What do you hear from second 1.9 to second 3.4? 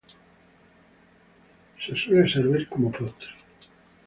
suele servir como postre.